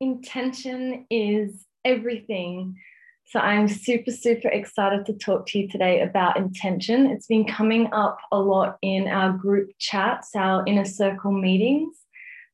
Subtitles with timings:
[0.00, 2.76] intention is everything.
[3.28, 7.06] So I'm super, super excited to talk to you today about intention.
[7.06, 11.96] It's been coming up a lot in our group chats, our inner circle meetings,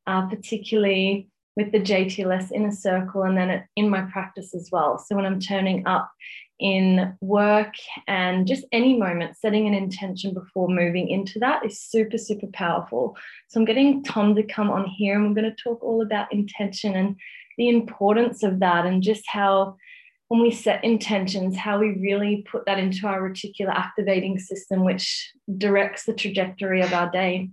[0.06, 4.98] uh, particularly with the JTLS inner circle, and then in my practice as well.
[4.98, 6.11] So when I'm turning up
[6.59, 7.75] in work
[8.07, 13.16] and just any moment, setting an intention before moving into that is super, super powerful.
[13.48, 16.33] So I'm getting Tom to come on here, and we're going to talk all about
[16.33, 17.16] intention and
[17.59, 19.77] the importance of that, and just how
[20.29, 25.30] when we set intentions, how we really put that into our reticular activating system, which
[25.59, 27.51] directs the trajectory of our day.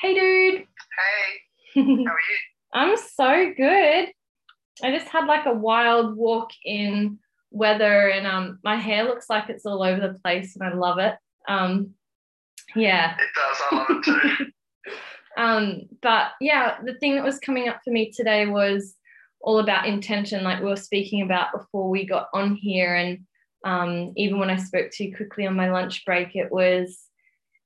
[0.00, 0.64] Hey, dude.
[0.64, 1.82] Hey.
[1.82, 2.51] How are you?
[2.72, 4.08] I'm so good.
[4.82, 7.18] I just had like a wild walk in
[7.50, 10.98] weather, and um, my hair looks like it's all over the place, and I love
[10.98, 11.14] it.
[11.48, 11.94] Um,
[12.74, 13.14] yeah.
[13.14, 13.62] It does.
[13.70, 14.46] I love it too.
[15.36, 18.94] um, but yeah, the thing that was coming up for me today was
[19.40, 22.94] all about intention, like we were speaking about before we got on here.
[22.94, 23.20] And
[23.64, 26.98] um, even when I spoke to you quickly on my lunch break, it was,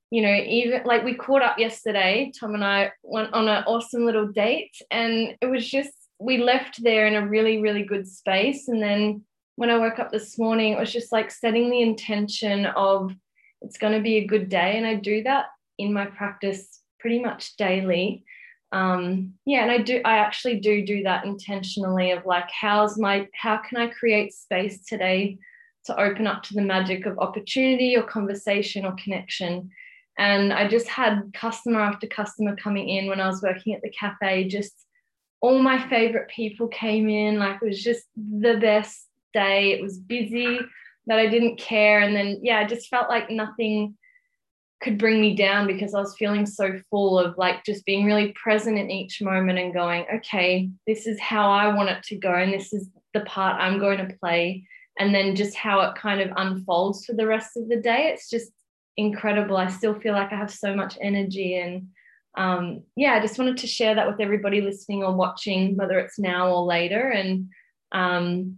[0.09, 4.05] you know, even like we caught up yesterday, Tom and I went on an awesome
[4.05, 8.67] little date, and it was just, we left there in a really, really good space.
[8.67, 9.23] And then
[9.55, 13.13] when I woke up this morning, it was just like setting the intention of
[13.61, 14.77] it's going to be a good day.
[14.77, 15.47] And I do that
[15.77, 18.23] in my practice pretty much daily
[18.73, 23.25] um yeah and i do i actually do do that intentionally of like how's my
[23.33, 25.37] how can i create space today
[25.85, 29.69] to open up to the magic of opportunity or conversation or connection
[30.17, 33.89] and i just had customer after customer coming in when i was working at the
[33.89, 34.85] cafe just
[35.41, 39.97] all my favorite people came in like it was just the best day it was
[39.97, 40.59] busy
[41.05, 43.95] but i didn't care and then yeah i just felt like nothing
[44.81, 48.33] could bring me down because I was feeling so full of like just being really
[48.33, 52.33] present in each moment and going, okay, this is how I want it to go,
[52.33, 54.67] and this is the part I'm going to play.
[54.99, 58.11] And then just how it kind of unfolds for the rest of the day.
[58.13, 58.51] It's just
[58.97, 59.57] incredible.
[59.57, 61.55] I still feel like I have so much energy.
[61.55, 61.89] And
[62.35, 66.19] um, yeah, I just wanted to share that with everybody listening or watching, whether it's
[66.19, 67.09] now or later.
[67.09, 67.49] And
[67.91, 68.57] um,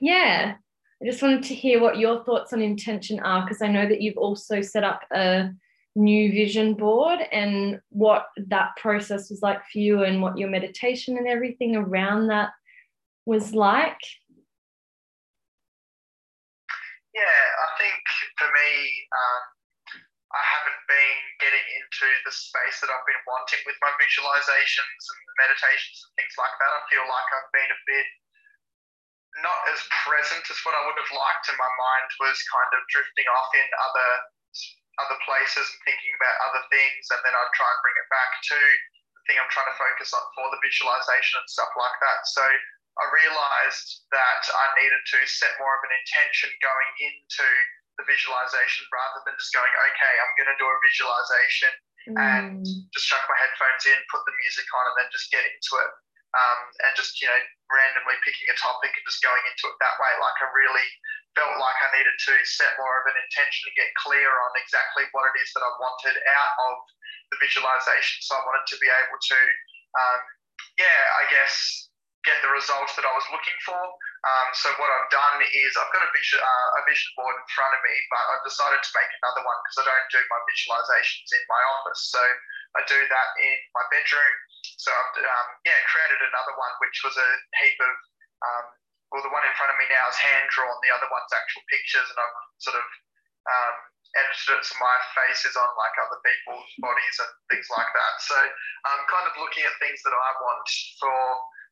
[0.00, 0.54] yeah,
[1.00, 4.00] I just wanted to hear what your thoughts on intention are, because I know that
[4.00, 5.50] you've also set up a
[5.94, 11.16] new vision board and what that process was like for you and what your meditation
[11.16, 12.50] and everything around that
[13.26, 13.98] was like.
[17.14, 18.00] Yeah, I think
[18.38, 19.57] for me, um,
[20.28, 25.20] I haven't been getting into the space that I've been wanting with my visualizations and
[25.40, 26.68] meditations and things like that.
[26.68, 28.08] I feel like I've been a bit
[29.40, 32.80] not as present as what I would have liked, and my mind was kind of
[32.92, 34.10] drifting off in other
[34.98, 38.32] other places and thinking about other things, and then I'd try and bring it back
[38.50, 42.26] to the thing I'm trying to focus on for the visualization and stuff like that.
[42.26, 47.46] So I realized that I needed to set more of an intention going into
[47.98, 51.72] the visualization rather than just going, okay, I'm going to do a visualization
[52.10, 52.16] mm.
[52.16, 52.62] and
[52.94, 55.90] just chuck my headphones in, put the music on, and then just get into it
[56.36, 57.40] um, and just you know
[57.72, 60.12] randomly picking a topic and just going into it that way.
[60.20, 60.88] Like I really
[61.36, 65.08] felt like I needed to set more of an intention and get clear on exactly
[65.12, 66.76] what it is that I wanted out of
[67.32, 68.24] the visualization.
[68.24, 69.40] So I wanted to be able to,
[70.00, 70.20] um,
[70.80, 71.54] yeah, I guess
[72.24, 73.78] get the results that I was looking for.
[74.26, 77.46] Um, so what I've done is I've got a vision, uh, a vision board in
[77.54, 80.40] front of me, but I've decided to make another one because I don't do my
[80.42, 82.02] visualizations in my office.
[82.10, 82.22] So
[82.74, 84.34] I do that in my bedroom.
[84.82, 87.28] So I've um, yeah created another one which was a
[87.62, 87.94] heap of
[88.42, 88.66] um,
[89.14, 90.74] well the one in front of me now is hand drawn.
[90.82, 92.86] The other one's actual pictures, and I've sort of
[93.46, 93.74] um,
[94.18, 98.14] edited it so my face is on like other people's bodies and things like that.
[98.24, 100.66] So I'm kind of looking at things that I want
[100.98, 101.14] for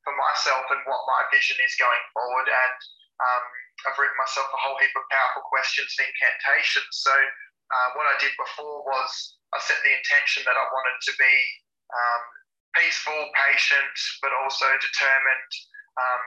[0.07, 2.47] for myself and what my vision is going forward.
[2.47, 2.79] And
[3.19, 3.45] um,
[3.91, 7.03] I've written myself a whole heap of powerful questions and incantations.
[7.03, 9.11] So uh, what I did before was
[9.51, 11.35] I set the intention that I wanted to be
[11.91, 12.23] um,
[12.79, 15.53] peaceful, patient, but also determined.
[15.99, 16.23] Um,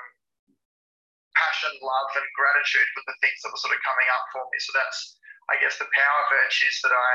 [1.39, 4.57] passion, love, and gratitude were the things that were sort of coming up for me.
[4.59, 5.15] So that's,
[5.47, 7.09] I guess, the power virtues that I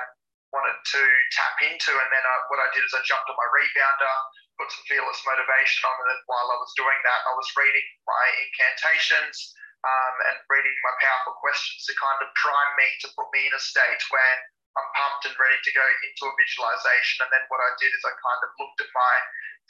[0.54, 1.02] wanted to
[1.34, 1.92] tap into.
[1.92, 4.14] And then I, what I did is I jumped on my rebounder,
[4.58, 6.20] put some fearless motivation on it.
[6.30, 9.54] While I was doing that, I was reading my incantations
[9.84, 13.54] um, and reading my powerful questions to kind of prime me to put me in
[13.54, 14.34] a state where
[14.74, 17.22] I'm pumped and ready to go into a visualization.
[17.26, 19.14] And then what I did is I kind of looked at my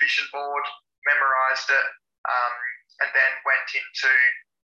[0.00, 0.64] vision board,
[1.04, 1.86] memorized it,
[2.25, 2.54] um,
[3.04, 4.12] and then went into,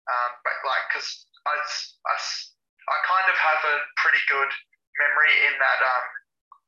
[0.07, 4.51] um, like, because I, I, I kind of have a pretty good
[5.03, 6.07] memory in that, um,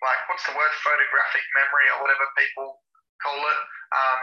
[0.03, 2.83] like, what's the word, photographic memory or whatever people
[3.23, 3.61] call it.
[3.95, 4.21] Um,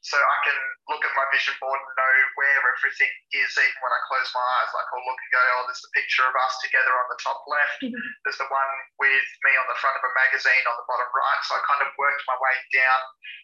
[0.00, 3.92] so I can look at my vision board and know where everything is, even when
[3.92, 4.72] I close my eyes.
[4.72, 7.44] Like I'll look and go, oh, there's the picture of us together on the top
[7.44, 7.84] left.
[7.84, 8.00] Mm-hmm.
[8.24, 11.42] There's the one with me on the front of a magazine on the bottom right.
[11.44, 13.00] So I kind of worked my way down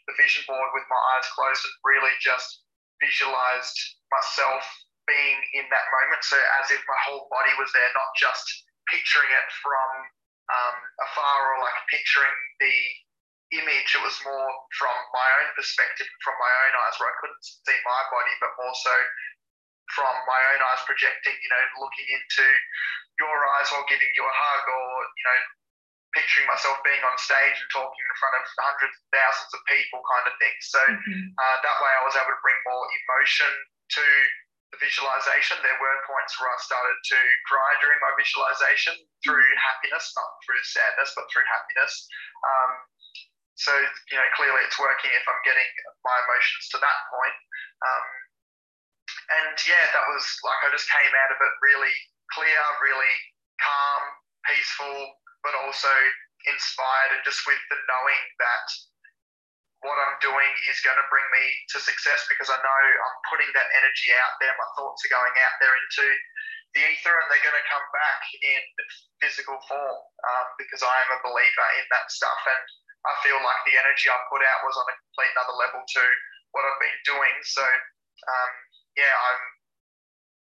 [0.08, 2.64] the vision board with my eyes closed and really just
[3.04, 3.76] visualized
[4.08, 4.64] myself
[5.04, 6.24] being in that moment.
[6.24, 8.48] So as if my whole body was there, not just
[8.88, 9.90] picturing it from
[10.48, 12.76] um, afar or like picturing the
[13.54, 13.90] image.
[13.94, 17.78] It was more from my own perspective, from my own eyes, where I couldn't see
[17.86, 18.94] my body, but more so
[19.94, 22.46] from my own eyes projecting, you know, looking into
[23.22, 25.38] your eyes while giving you a hug, or you know,
[26.16, 30.00] picturing myself being on stage and talking in front of hundreds of thousands of people,
[30.10, 30.56] kind of thing.
[30.64, 31.22] So mm-hmm.
[31.38, 33.52] uh, that way, I was able to bring more emotion
[34.00, 34.04] to
[34.74, 35.60] the visualization.
[35.62, 40.62] There were points where I started to cry during my visualization through happiness, not through
[40.66, 41.92] sadness, but through happiness.
[42.42, 42.70] Um,
[43.56, 43.72] so,
[44.12, 45.68] you know, clearly it's working if I'm getting
[46.04, 47.36] my emotions to that point.
[47.80, 48.06] Um,
[49.40, 51.96] and yeah, that was like I just came out of it really
[52.36, 53.16] clear, really
[53.58, 54.02] calm,
[54.44, 54.96] peaceful,
[55.40, 55.90] but also
[56.46, 58.66] inspired and just with the knowing that
[59.84, 61.44] what I'm doing is going to bring me
[61.74, 64.52] to success because I know I'm putting that energy out there.
[64.56, 66.06] My thoughts are going out there into
[66.74, 68.62] the ether and they're going to come back in
[69.20, 69.98] physical form
[70.28, 72.40] um, because I am a believer in that stuff.
[72.46, 72.64] And
[73.06, 76.02] I feel like the energy I put out was on a complete another level to
[76.50, 77.36] what I've been doing.
[77.46, 78.52] So, um,
[78.98, 79.42] yeah, I'm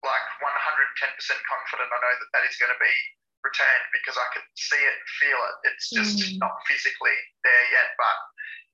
[0.05, 0.45] like 110%
[1.49, 2.95] confident I know that that is going to be
[3.41, 5.55] returned because I can see it and feel it.
[5.69, 6.41] It's just mm.
[6.41, 7.13] not physically
[7.45, 8.17] there yet, but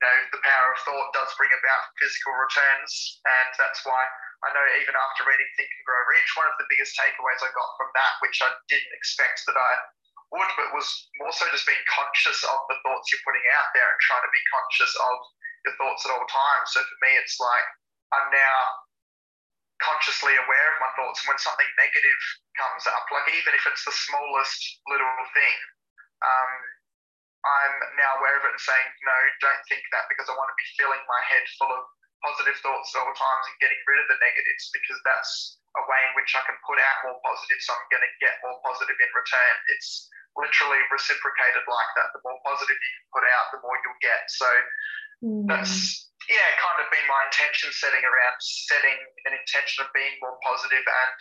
[0.08, 4.00] know, the power of thought does bring about physical returns, and that's why
[4.42, 7.54] I know even after reading Think and Grow Rich, one of the biggest takeaways I
[7.54, 9.70] got from that, which I didn't expect that I
[10.32, 10.88] would, but was
[11.20, 14.32] more so just being conscious of the thoughts you're putting out there and trying to
[14.32, 15.16] be conscious of
[15.68, 16.72] your thoughts at all times.
[16.72, 17.66] So for me, it's like
[18.16, 18.56] I'm now
[19.84, 21.20] consciously aware of my thoughts.
[21.22, 22.20] And when something negative
[22.56, 25.58] comes up, like even if it's the smallest little thing,
[26.22, 26.52] um,
[27.42, 30.58] I'm now aware of it and saying, no, don't think that because I want to
[30.58, 31.82] be filling my head full of
[32.22, 36.00] positive thoughts at all times and getting rid of the negatives because that's a way
[36.04, 38.96] in which I can put out more positive, so I'm going to get more positive
[38.96, 39.54] in return.
[39.72, 42.12] It's literally reciprocated like that.
[42.12, 44.22] The more positive you can put out, the more you'll get.
[44.28, 44.48] So
[45.24, 45.44] mm.
[45.48, 50.38] that's yeah, kind of been my intention setting around setting an intention of being more
[50.46, 51.18] positive and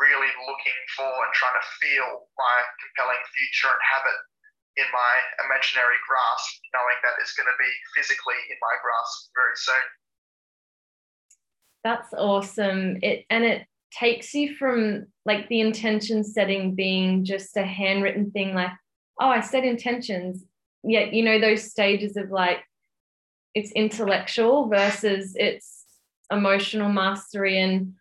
[0.00, 4.20] really looking for and trying to feel my compelling future and have it
[4.80, 9.56] in my imaginary grasp, knowing that it's going to be physically in my grasp very
[9.56, 9.86] soon.
[11.84, 12.98] That's awesome.
[13.02, 13.66] It and it
[13.98, 18.70] takes you from like the intention setting being just a handwritten thing like
[19.20, 20.44] oh i set intentions.
[20.84, 22.58] Yet you know those stages of like
[23.54, 25.84] it's intellectual versus it's
[26.30, 27.92] emotional mastery and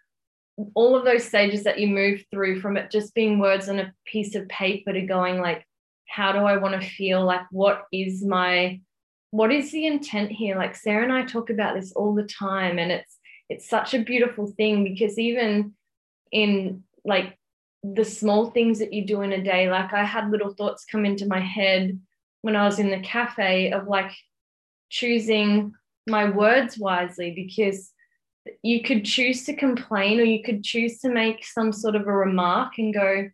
[0.74, 3.94] all of those stages that you move through from it just being words on a
[4.06, 5.66] piece of paper to going like
[6.08, 7.24] how do i want to feel?
[7.24, 8.82] Like what is my
[9.30, 10.58] what is the intent here?
[10.58, 13.18] Like sarah and i talk about this all the time and it's
[13.50, 15.74] it's such a beautiful thing because even
[16.32, 17.38] in like
[17.84, 19.70] the small things that you do in a day.
[19.70, 22.00] Like I had little thoughts come into my head
[22.42, 24.12] when I was in the cafe of like
[24.90, 25.74] choosing
[26.08, 27.92] my words wisely because
[28.64, 32.12] you could choose to complain or you could choose to make some sort of a
[32.12, 33.30] remark and go,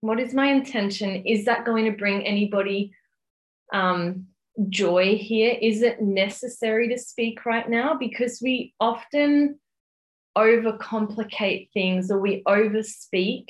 [0.00, 1.24] What is my intention?
[1.26, 2.92] Is that going to bring anybody
[3.72, 4.26] um,
[4.68, 5.56] joy here?
[5.60, 7.94] Is it necessary to speak right now?
[7.94, 9.58] Because we often
[10.36, 13.46] overcomplicate things or we overspeak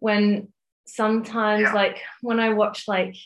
[0.00, 0.48] when
[0.86, 1.72] sometimes yeah.
[1.72, 3.16] like when I watch like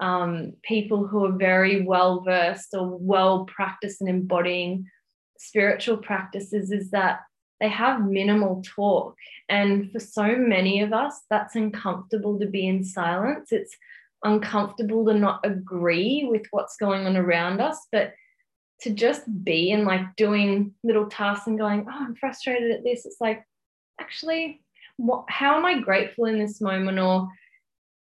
[0.00, 4.86] um, people who are very well versed or well practiced in embodying
[5.38, 7.20] spiritual practices is that
[7.60, 9.16] they have minimal talk.
[9.48, 13.50] And for so many of us, that's uncomfortable to be in silence.
[13.50, 13.76] It's
[14.24, 17.78] uncomfortable to not agree with what's going on around us.
[17.90, 18.12] But
[18.82, 23.06] to just be and like doing little tasks and going, oh, I'm frustrated at this.
[23.06, 23.42] It's like,
[24.00, 24.62] actually,
[24.96, 26.98] what, how am I grateful in this moment?
[26.98, 27.28] Or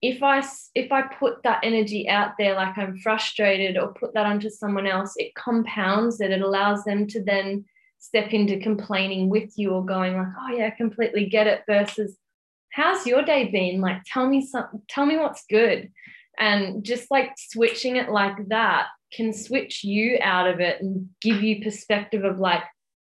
[0.02, 4.26] if I if I put that energy out there, like I'm frustrated, or put that
[4.26, 6.30] onto someone else, it compounds it.
[6.30, 7.64] It allows them to then
[7.98, 11.62] step into complaining with you or going like, oh yeah, I completely get it.
[11.66, 12.16] Versus,
[12.70, 13.80] how's your day been?
[13.80, 15.90] Like, tell me some, Tell me what's good.
[16.38, 21.42] And just like switching it like that can switch you out of it and give
[21.42, 22.62] you perspective of like,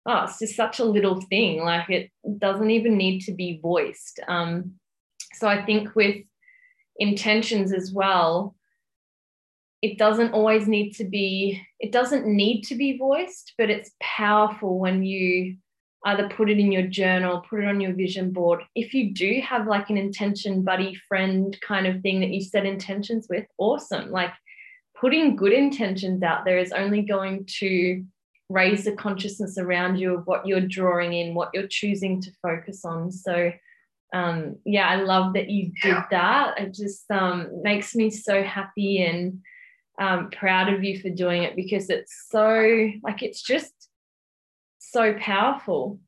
[0.06, 1.62] oh, it's just such a little thing.
[1.62, 4.20] Like it doesn't even need to be voiced.
[4.28, 4.72] Um,
[5.34, 6.24] so I think with
[6.98, 8.54] intentions as well,
[9.84, 14.78] it doesn't always need to be it doesn't need to be voiced but it's powerful
[14.78, 15.58] when you
[16.06, 19.42] either put it in your journal put it on your vision board if you do
[19.42, 24.10] have like an intention buddy friend kind of thing that you set intentions with awesome
[24.10, 24.32] like
[25.04, 28.02] putting good intentions out there is only going to
[28.48, 32.86] raise the consciousness around you of what you're drawing in what you're choosing to focus
[32.86, 33.52] on so
[34.14, 39.02] um, yeah i love that you did that it just um, makes me so happy
[39.02, 39.40] and
[40.00, 43.72] um, proud of you for doing it because it's so like it's just
[44.78, 45.98] so powerful.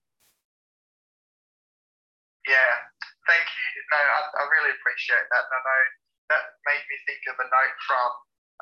[2.48, 2.74] Yeah,
[3.26, 3.66] thank you.
[3.90, 5.44] No, I, I really appreciate that.
[5.46, 5.82] And I know
[6.30, 8.10] that made me think of a note from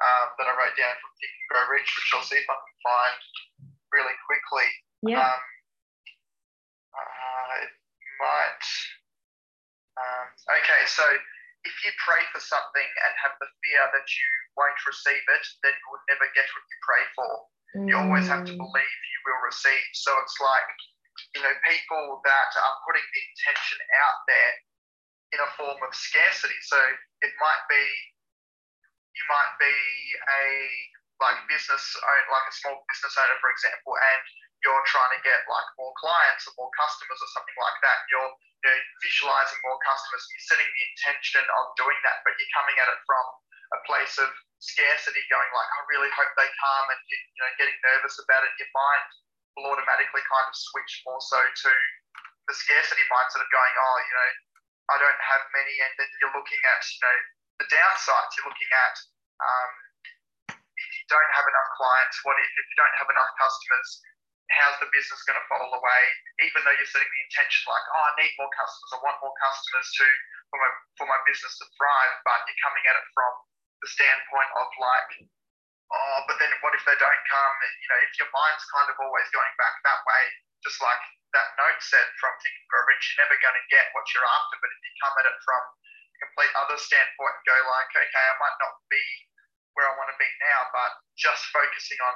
[0.00, 2.56] um, that I wrote down from Think and Grow Rich, which I'll see if I
[2.58, 3.18] can find
[3.94, 4.68] really quickly.
[5.06, 5.22] Yeah.
[5.22, 5.42] Um,
[6.94, 7.72] uh, it
[8.18, 8.64] might.
[9.94, 10.26] Um,
[10.58, 11.06] okay, so
[11.64, 15.74] if you pray for something and have the fear that you won't receive it, then
[15.74, 17.32] you will never get what you pray for.
[17.74, 17.86] Mm.
[17.88, 18.60] You always have to mm.
[18.60, 19.86] believe you will receive.
[19.94, 20.68] So it's like,
[21.34, 24.52] you know, people that are putting the intention out there
[25.34, 26.58] in a form of scarcity.
[26.68, 26.78] So
[27.22, 27.84] it might be,
[29.14, 29.74] you might be
[30.26, 30.44] a
[31.22, 34.20] like business owner, like a small business owner, for example, and
[34.66, 38.02] you're trying to get like more clients or more customers or something like that.
[38.10, 38.32] You're
[38.64, 40.24] you know, visualizing more customers.
[40.32, 43.24] You're setting the intention of doing that, but you're coming at it from
[43.76, 44.32] a place of
[44.64, 48.40] scarcity, going like, I really hope they come, and you, you know, getting nervous about
[48.48, 48.56] it.
[48.56, 49.04] Your mind
[49.54, 51.72] will automatically kind of switch more so to
[52.48, 54.30] the scarcity mindset of going, oh, you know,
[54.92, 57.16] I don't have many, and then you're looking at, you know,
[57.64, 58.30] the downsides.
[58.36, 58.94] You're looking at
[59.40, 59.72] um,
[60.52, 63.88] if you don't have enough clients, what if, if you don't have enough customers?
[64.52, 66.02] how's the business going to fall away?
[66.44, 69.36] Even though you're setting the intention like, oh, I need more customers, I want more
[69.40, 70.06] customers to
[70.52, 73.32] for my for my business to thrive, but you're coming at it from
[73.80, 75.10] the standpoint of like,
[75.90, 77.54] oh, but then what if they don't come?
[77.80, 80.22] You know, if your mind's kind of always going back that way,
[80.62, 81.02] just like
[81.34, 84.26] that note said from Think and Grow Rich, you're never going to get what you're
[84.26, 84.56] after.
[84.62, 85.62] But if you come at it from
[86.24, 89.04] complete other standpoint and go like, okay, I might not be
[89.76, 92.14] where I want to be now, but just focusing on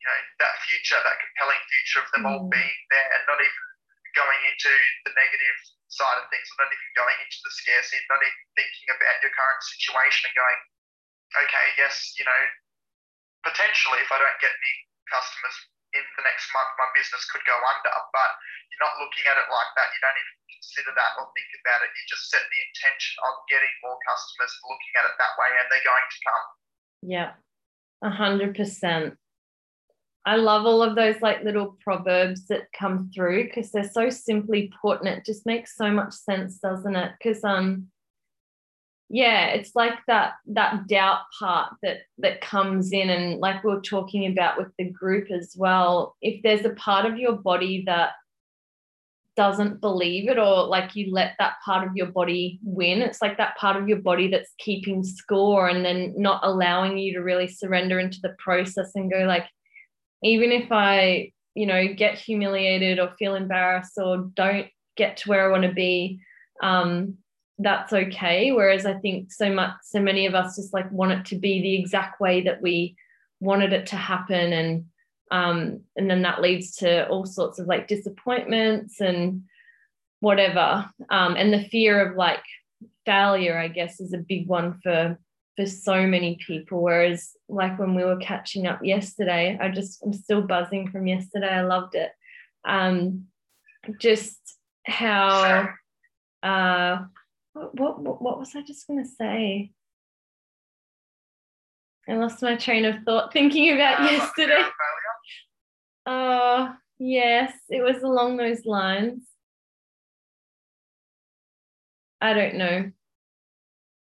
[0.00, 2.30] you know that future, that compelling future of them mm.
[2.32, 3.64] all being there, and not even
[4.16, 4.72] going into
[5.06, 5.58] the negative
[5.92, 9.34] side of things, not even going into the scarcity, and not even thinking about your
[9.34, 10.60] current situation and going,
[11.46, 12.42] okay, yes, you know,
[13.44, 14.74] potentially if I don't get any
[15.10, 15.56] customers
[15.94, 17.94] in the next month, my business could go under.
[18.14, 18.30] But
[18.70, 19.90] you're not looking at it like that.
[19.90, 21.90] You don't even consider that or think about it.
[21.92, 25.66] You just set the intention of getting more customers, looking at it that way, and
[25.68, 26.46] they're going to come.
[27.02, 27.30] Yeah,
[28.02, 29.16] a hundred percent.
[30.26, 34.70] I love all of those like little proverbs that come through because they're so simply
[34.80, 37.12] put and it just makes so much sense, doesn't it?
[37.18, 37.88] Because um
[39.10, 43.80] yeah, it's like that that doubt part that that comes in and like we are
[43.80, 46.16] talking about with the group as well.
[46.22, 48.12] If there's a part of your body that
[49.36, 53.38] doesn't believe it or like you let that part of your body win it's like
[53.38, 57.46] that part of your body that's keeping score and then not allowing you to really
[57.46, 59.46] surrender into the process and go like
[60.22, 65.48] even if I, you know, get humiliated or feel embarrassed or don't get to where
[65.48, 66.20] I want to be,
[66.62, 67.16] um,
[67.62, 68.52] that's okay.
[68.52, 71.60] Whereas I think so much, so many of us just like want it to be
[71.60, 72.96] the exact way that we
[73.38, 74.84] wanted it to happen, and
[75.30, 79.42] um, and then that leads to all sorts of like disappointments and
[80.20, 80.88] whatever.
[81.10, 82.42] Um, and the fear of like
[83.06, 85.18] failure, I guess, is a big one for
[85.56, 86.82] for so many people.
[86.82, 91.50] Whereas, like when we were catching up yesterday, I just I'm still buzzing from yesterday.
[91.50, 92.10] I loved it.
[92.64, 93.26] Um,
[93.98, 94.38] just
[94.86, 95.68] how
[96.42, 96.98] uh,
[97.52, 99.72] what, what what was I just gonna say?
[102.08, 104.62] I lost my train of thought thinking about uh, yesterday.
[106.06, 109.22] Oh yes, it was along those lines.
[112.20, 112.90] I don't know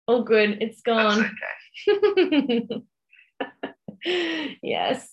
[0.09, 0.57] all good.
[0.59, 1.29] It's gone.
[1.87, 2.67] Okay.
[4.63, 5.07] yes.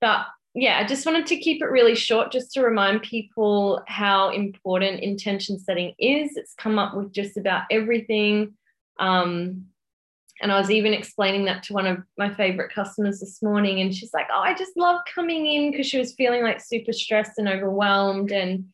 [0.00, 4.30] But yeah, I just wanted to keep it really short just to remind people how
[4.30, 6.36] important intention setting is.
[6.36, 8.54] It's come up with just about everything.
[8.98, 9.66] Um,
[10.42, 13.80] and I was even explaining that to one of my favorite customers this morning.
[13.80, 16.92] And she's like, Oh, I just love coming in because she was feeling like super
[16.92, 18.32] stressed and overwhelmed.
[18.32, 18.64] And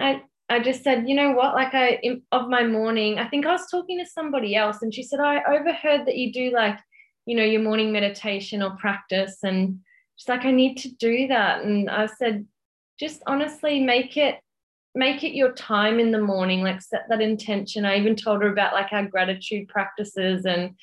[0.00, 2.00] I, I just said, you know what, like I
[2.32, 5.42] of my morning, I think I was talking to somebody else and she said, I
[5.44, 6.78] overheard that you do like,
[7.26, 9.38] you know, your morning meditation or practice.
[9.42, 9.80] And
[10.18, 11.64] she's like, I need to do that.
[11.64, 12.46] And I said,
[13.00, 14.40] just honestly make it
[14.94, 17.84] make it your time in the morning, like set that intention.
[17.84, 20.74] I even told her about like our gratitude practices and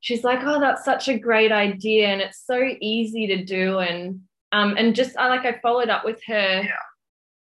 [0.00, 4.20] she's like, "Oh, that's such a great idea, and it's so easy to do." And
[4.52, 6.70] um, and just I like I followed up with her Yeah.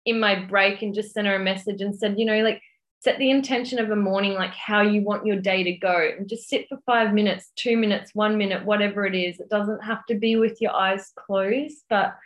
[0.07, 2.63] in my break and just sent her a message and said, you know, like
[3.01, 6.29] set the intention of a morning, like how you want your day to go, and
[6.29, 9.39] just sit for five minutes, two minutes, one minute, whatever it is.
[9.39, 12.17] It doesn't have to be with your eyes closed, but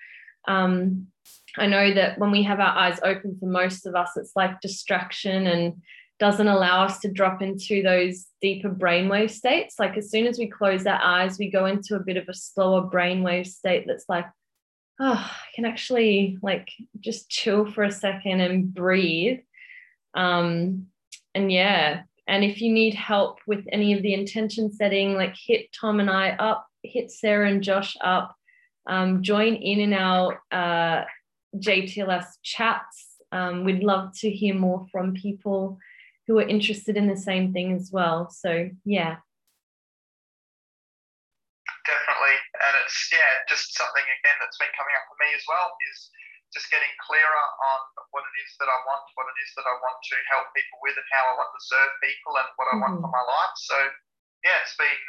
[0.49, 1.09] um,
[1.57, 4.61] I know that when we have our eyes open, for most of us, it's like
[4.61, 5.83] distraction and
[6.19, 9.77] doesn't allow us to drop into those deeper brainwave states.
[9.79, 12.35] Like as soon as we close our eyes, we go into a bit of a
[12.35, 14.27] slower brainwave state that's like,
[15.01, 16.69] oh, I can actually like
[17.01, 19.41] just chill for a second and breathe.
[20.15, 20.87] Um,
[21.35, 25.67] and yeah, and if you need help with any of the intention setting, like hit
[25.79, 28.35] Tom and I up, hit Sarah and Josh up,
[28.87, 31.05] um, join in in our uh,
[31.57, 33.17] JTLS chats.
[33.33, 35.79] Um, we'd love to hear more from people
[36.27, 38.31] who are interested in the same thing as well.
[38.31, 39.17] So yeah,
[41.87, 42.37] definitely.
[42.63, 46.11] And it's yeah, just something again that's been coming up for me as well is
[46.51, 47.79] just getting clearer on
[48.11, 50.79] what it is that I want, what it is that I want to help people
[50.83, 53.03] with, and how I want to serve people, and what I want Mhm.
[53.07, 53.55] for my life.
[53.57, 53.77] So
[54.43, 55.01] yeah, it's been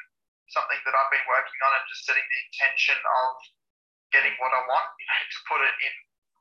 [0.54, 3.30] something that I've been working on, and just setting the intention of
[4.14, 4.90] getting what I want.
[5.02, 5.94] You know, to put it in,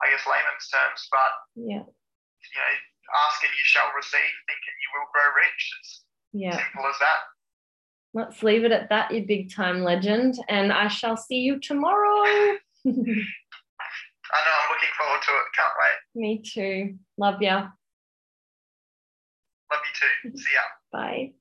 [0.02, 2.72] I guess, layman's terms, but yeah, you know,
[3.24, 5.62] ask and you shall receive, think and you will grow rich.
[5.80, 6.56] It's yeah.
[6.56, 7.20] simple as that.
[8.12, 10.34] Let's leave it at that, you big time legend.
[10.48, 12.58] And I shall see you tomorrow.
[14.32, 15.46] I know I'm looking forward to it.
[15.56, 15.98] Can't wait.
[16.14, 16.98] Me too.
[17.18, 17.68] Love ya.
[19.72, 20.36] Love you too.
[20.42, 20.60] See ya.
[20.92, 21.32] Bye.